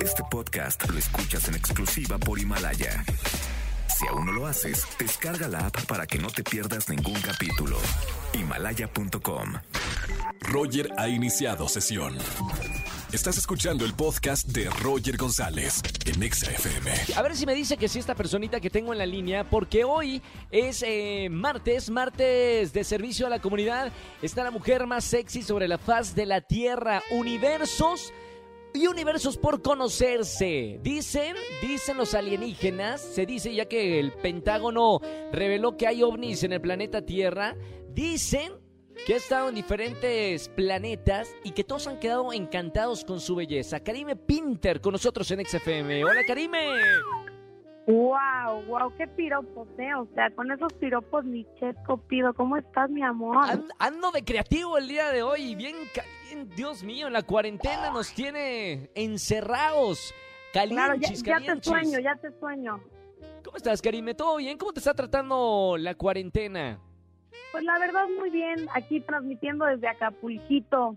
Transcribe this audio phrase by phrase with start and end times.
[0.00, 3.04] Este podcast lo escuchas en exclusiva por Himalaya.
[3.88, 7.78] Si aún no lo haces, descarga la app para que no te pierdas ningún capítulo.
[8.34, 9.54] Himalaya.com.
[10.40, 12.16] Roger ha iniciado sesión.
[13.12, 16.90] Estás escuchando el podcast de Roger González en XFM.
[17.14, 19.84] A ver si me dice que sí esta personita que tengo en la línea, porque
[19.84, 23.92] hoy es eh, martes, martes de servicio a la comunidad.
[24.22, 27.02] Está la mujer más sexy sobre la faz de la tierra.
[27.10, 28.12] Universos
[28.74, 30.78] y universos por conocerse.
[30.82, 35.00] Dicen, dicen los alienígenas, se dice ya que el Pentágono
[35.32, 37.56] reveló que hay ovnis en el planeta Tierra.
[37.90, 38.52] Dicen
[39.06, 43.80] que ha estado en diferentes planetas y que todos han quedado encantados con su belleza.
[43.80, 46.04] Karime Pinter con nosotros en XFM.
[46.04, 46.66] Hola Karime.
[47.86, 49.92] Wow, wow, qué piropos, ¿eh?
[49.96, 52.32] O sea, con esos piropos ni chetco pido.
[52.32, 53.44] ¿Cómo estás, mi amor?
[53.80, 55.74] ando de creativo el día de hoy, bien.
[56.56, 60.14] Dios mío, la cuarentena nos tiene encerrados.
[60.52, 62.82] Calientes, claro, ya, te sueño, ya te sueño.
[63.44, 64.14] ¿Cómo estás, Karime?
[64.14, 64.58] ¿Todo bien?
[64.58, 66.78] ¿Cómo te está tratando la cuarentena?
[67.50, 68.68] Pues la verdad, muy bien.
[68.74, 70.96] Aquí transmitiendo desde Acapulquito.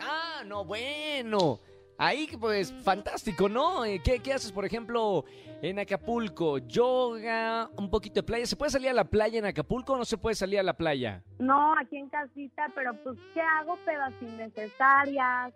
[0.00, 1.60] Ah, no, bueno.
[2.02, 3.84] Ahí, pues, fantástico, ¿no?
[3.84, 5.26] Eh, ¿Qué, ¿Qué, haces, por ejemplo,
[5.60, 6.56] en Acapulco?
[6.56, 8.46] Yoga, un poquito de playa.
[8.46, 10.72] ¿Se puede salir a la playa en Acapulco o no se puede salir a la
[10.72, 11.22] playa?
[11.38, 13.76] No, aquí en casita, pero pues, ¿qué hago?
[13.84, 15.52] Pedas innecesarias,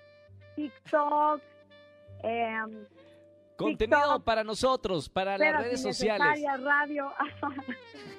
[0.55, 1.41] TikTok,
[2.25, 2.59] eh,
[3.56, 6.42] Contenido para nosotros, para las redes sociales.
[6.60, 7.12] radio.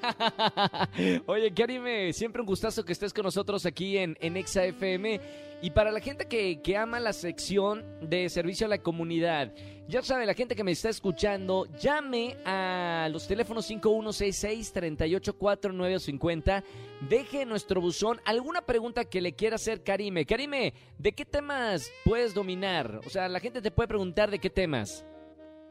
[1.26, 5.20] Oye, Karime, siempre un gustazo que estés con nosotros aquí en, en Exa FM.
[5.62, 9.52] Y para la gente que, que ama la sección de servicio a la comunidad,
[9.88, 16.64] ya sabe, la gente que me está escuchando, llame a los teléfonos 5166-384950.
[17.10, 20.26] Deje nuestro buzón alguna pregunta que le quiera hacer Karime.
[20.26, 23.02] Karime, ¿de qué temas puedes dominar?
[23.06, 25.06] O sea, la gente te puede preguntar de qué temas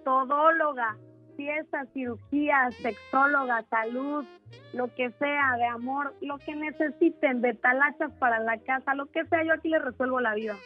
[0.05, 0.97] todóloga,
[1.36, 4.24] fiesta, cirugía, sexóloga, salud,
[4.72, 9.25] lo que sea, de amor, lo que necesiten, de talachas para la casa, lo que
[9.26, 10.56] sea, yo aquí les resuelvo la vida.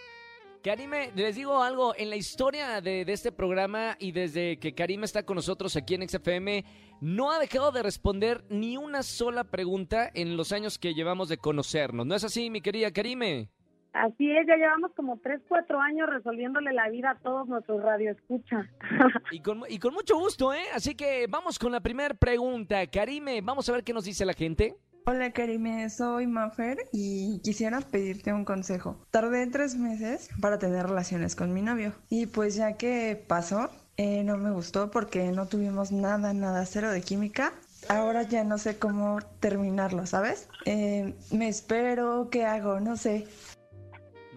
[0.62, 5.04] Karime, les digo algo, en la historia de, de, este programa y desde que Karime
[5.04, 6.64] está con nosotros aquí en XFM,
[7.00, 11.38] no ha dejado de responder ni una sola pregunta en los años que llevamos de
[11.38, 12.06] conocernos.
[12.06, 13.50] ¿No es así, mi querida Karime?
[13.98, 18.66] Así es, ya llevamos como 3, 4 años resolviéndole la vida a todos nuestros radioescuchas.
[19.32, 20.64] y, con, y con mucho gusto, ¿eh?
[20.72, 22.86] Así que vamos con la primera pregunta.
[22.86, 24.76] Karime, vamos a ver qué nos dice la gente.
[25.04, 28.98] Hola Karime, soy Mafer y quisiera pedirte un consejo.
[29.10, 34.22] Tardé tres meses para tener relaciones con mi novio y pues ya que pasó, eh,
[34.22, 37.54] no me gustó porque no tuvimos nada, nada, cero de química.
[37.88, 40.48] Ahora ya no sé cómo terminarlo, ¿sabes?
[40.66, 42.78] Eh, me espero, ¿qué hago?
[42.78, 43.26] No sé.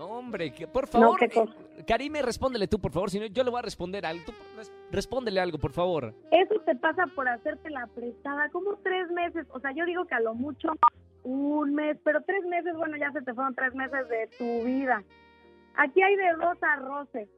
[0.01, 1.19] No, hombre, que, por favor.
[1.85, 4.25] Karime, respóndele tú, por favor, si no yo le voy a responder algo.
[4.25, 4.33] Tú,
[4.89, 6.15] respóndele algo, por favor.
[6.31, 9.45] Eso te pasa por hacerte la prestada, como tres meses.
[9.51, 10.69] O sea, yo digo que a lo mucho
[11.23, 15.03] un mes, pero tres meses, bueno, ya se te fueron tres meses de tu vida.
[15.75, 17.29] Aquí hay de dos arroces.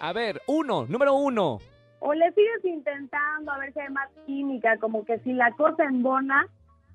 [0.00, 1.60] A ver, uno, número uno.
[2.00, 5.84] O le sigues intentando a ver si hay más química, como que si la cosa
[5.84, 6.46] embona,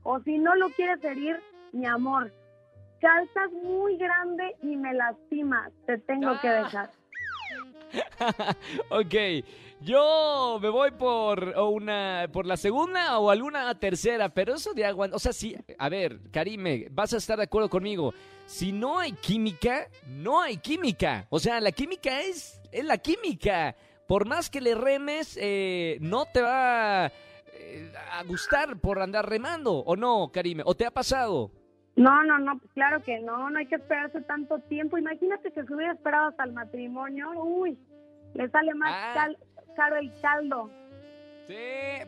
[0.04, 1.42] o si no lo quieres herir,
[1.72, 2.32] mi amor,
[3.00, 6.64] calzas muy grande y me lastimas, te tengo que ah.
[6.64, 6.92] dejar.
[8.90, 9.16] ok,
[9.82, 15.10] yo me voy por una por la segunda o alguna tercera, pero eso de agua,
[15.12, 18.14] o sea, sí, a ver, Karime, vas a estar de acuerdo conmigo.
[18.46, 21.28] Si no hay química, no hay química.
[21.30, 23.76] O sea, la química es, es la química.
[24.08, 27.12] Por más que le remes, eh, no te va
[27.54, 30.64] eh, a gustar por andar remando, ¿o no, Karime?
[30.66, 31.52] ¿O te ha pasado?
[32.00, 34.98] No, no, no, pues claro que no, no hay que esperarse tanto tiempo.
[34.98, 37.78] Imagínate que se hubiera esperado hasta el matrimonio, uy,
[38.36, 39.28] le sale más ah.
[39.76, 40.72] caro el caldo.
[41.50, 41.56] Sí,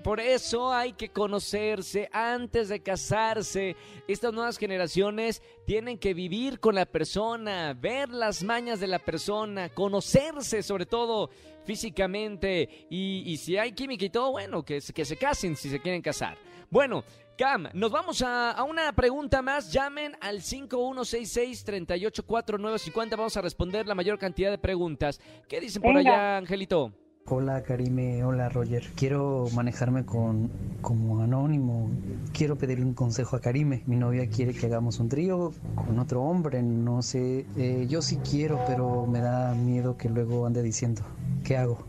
[0.02, 3.76] por eso hay que conocerse antes de casarse.
[4.08, 9.68] Estas nuevas generaciones tienen que vivir con la persona, ver las mañas de la persona,
[9.68, 11.30] conocerse sobre todo
[11.66, 16.02] físicamente y, si hay química y todo, bueno, que, que se casen si se quieren
[16.02, 16.38] casar.
[16.72, 17.04] Bueno,
[17.38, 19.74] Cam, nos vamos a, una pregunta más.
[19.74, 23.10] Llamen al 5166-384950.
[23.12, 25.20] Vamos a responder la mayor cantidad de preguntas.
[25.50, 26.94] ¿Qué dicen por allá, Angelito?
[27.26, 28.90] Hola Karime, hola Roger.
[28.96, 31.92] Quiero manejarme con como anónimo.
[32.32, 33.84] Quiero pedirle un consejo a Karime.
[33.86, 36.64] Mi novia quiere que hagamos un trío con otro hombre.
[36.64, 41.02] No sé, eh, yo sí quiero, pero me da miedo que luego ande diciendo.
[41.44, 41.84] ¿Qué hago?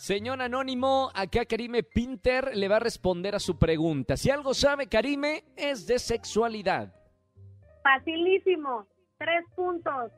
[0.00, 4.16] Señor Anónimo, acá Karime Pinter le va a responder a su pregunta.
[4.16, 6.90] Si algo sabe Karime, es de sexualidad.
[7.82, 8.86] Facilísimo.
[9.18, 10.10] Tres puntos.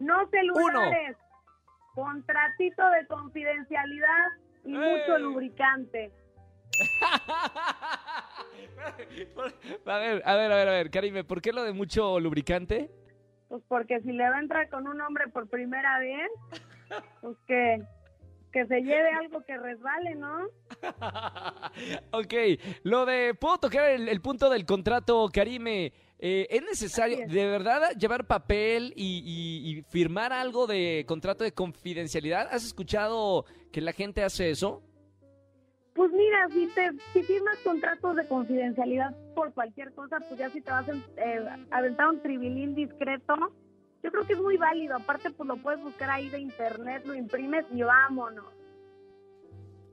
[0.00, 1.18] No celulares.
[1.94, 4.26] contratito de confidencialidad
[4.64, 6.10] y mucho lubricante.
[9.84, 12.90] a ver, a ver, a ver, a ver, Karime, ¿por qué lo de mucho lubricante?
[13.48, 16.30] Pues porque si le va a entrar con un hombre por primera vez,
[17.20, 17.84] pues que,
[18.56, 20.46] que se lleve algo que resbale, ¿no?
[22.12, 22.34] ok,
[22.84, 25.92] lo de, ¿puedo tocar el, el punto del contrato, Karime?
[26.18, 27.30] Eh, ¿Es necesario es.
[27.30, 32.48] de verdad llevar papel y, y- y firmar algo de contrato de confidencialidad?
[32.50, 34.82] ¿Has escuchado que la gente hace eso?
[35.94, 40.62] Pues mira, si te si firmas contratos de confidencialidad por cualquier cosa, pues ya si
[40.62, 43.34] te vas a eh, aventar un tribilín discreto,
[44.02, 44.96] yo creo que es muy válido.
[44.96, 48.44] Aparte, pues lo puedes buscar ahí de internet, lo imprimes y vámonos.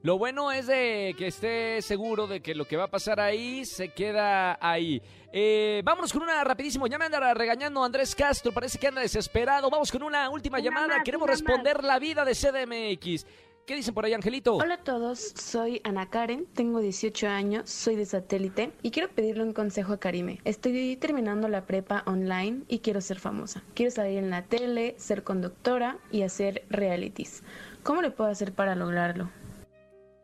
[0.03, 3.63] Lo bueno es de que esté seguro de que lo que va a pasar ahí
[3.63, 5.01] se queda ahí.
[5.31, 6.87] Eh, vámonos con una rapidísimo.
[6.87, 8.51] Ya me anda regañando Andrés Castro.
[8.51, 9.69] Parece que anda desesperado.
[9.69, 10.87] Vamos con una última Una llamada.
[10.87, 13.25] más, Queremos responder la vida de CDMX.
[13.65, 14.57] ¿Qué dicen por ahí, Angelito?
[14.57, 19.43] Hola a todos, soy Ana Karen, tengo 18 años, soy de satélite y quiero pedirle
[19.43, 20.41] un consejo a Karime.
[20.43, 23.63] Estoy terminando la prepa online y quiero ser famosa.
[23.73, 27.41] Quiero salir en la tele, ser conductora y hacer realities.
[27.83, 29.29] ¿Cómo le puedo hacer para lograrlo?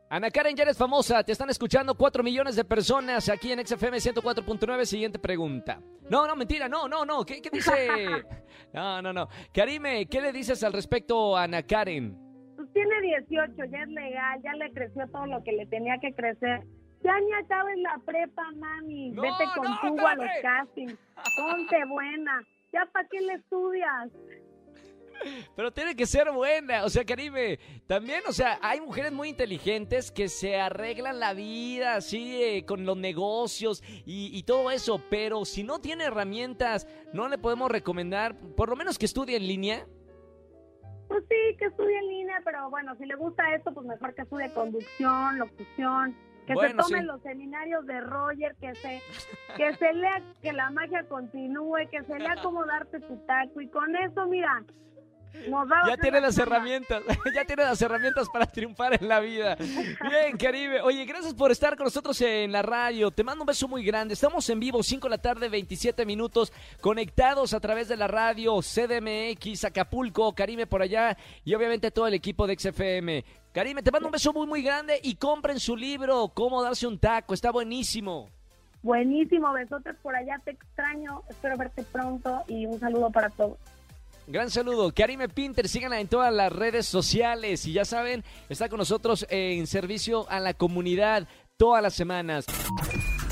[0.09, 1.23] Ana Karen, ya eres famosa.
[1.23, 4.83] Te están escuchando 4 millones de personas aquí en XFM 104.9.
[4.83, 5.79] Siguiente pregunta.
[6.09, 6.67] No, no, mentira.
[6.67, 7.23] No, no, no.
[7.23, 7.71] ¿Qué, qué dice?
[8.73, 9.29] No, no, no.
[9.51, 12.28] Karime, ¿qué le dices al respecto a Ana Karen?
[12.73, 16.63] Tiene 18, ya es legal, ya le creció todo lo que le tenía que crecer.
[17.03, 19.11] Ya ni acabes la prepa, mami.
[19.11, 20.97] No, Vete con no, a los castings.
[21.37, 22.43] Ponte buena.
[22.73, 24.11] ¿Ya para qué le estudias?
[25.55, 30.11] Pero tiene que ser buena, o sea, Karime, también, o sea, hay mujeres muy inteligentes
[30.11, 35.43] que se arreglan la vida así eh, con los negocios y, y todo eso, pero
[35.43, 39.85] si no tiene herramientas, no le podemos recomendar, por lo menos que estudie en línea.
[41.09, 44.21] Pues sí, que estudie en línea, pero bueno, si le gusta esto, pues mejor que
[44.21, 46.15] estudie conducción, locución,
[46.45, 47.05] que Bueno, se tome sí.
[47.05, 49.01] los seminarios de Roger, que se,
[49.57, 53.67] que se lea que la magia continúe, que se lea cómo darte tu taco y
[53.69, 54.63] con eso, mira,
[55.87, 57.03] Ya tiene la las herramientas,
[57.33, 59.55] ya tiene las herramientas para triunfar en la vida.
[59.55, 60.81] Bien, Caribe.
[60.81, 63.09] Oye, gracias por estar con nosotros en la radio.
[63.11, 64.13] Te mando un beso muy grande.
[64.13, 68.59] Estamos en vivo, 5 de la tarde, 27 minutos, conectados a través de la radio
[68.61, 73.23] CDMX, Acapulco, Karime por allá y obviamente todo el equipo de XFM.
[73.51, 76.99] Karime, te mando un beso muy, muy grande y compren su libro, Cómo darse un
[76.99, 77.33] taco.
[77.33, 78.29] Está buenísimo.
[78.81, 83.57] Buenísimo, besotes por allá, te extraño, espero verte pronto y un saludo para todos.
[84.29, 84.93] Gran saludo.
[84.93, 87.65] Karime Pinter, síganla en todas las redes sociales.
[87.65, 91.27] Y ya saben, está con nosotros en servicio a la comunidad
[91.57, 92.45] todas las semanas.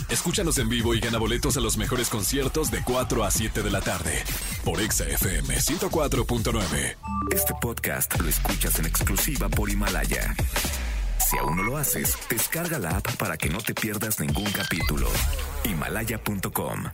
[0.10, 3.70] Escúchanos en vivo y gana boletos a los mejores conciertos de 4 a 7 de
[3.70, 4.24] la tarde
[4.66, 6.96] por Exa FM 104.9.
[7.32, 10.36] Este podcast lo escuchas en exclusiva por Himalaya.
[11.30, 15.08] Si aún no lo haces, descarga la app para que no te pierdas ningún capítulo.
[15.64, 16.86] Himalaya.com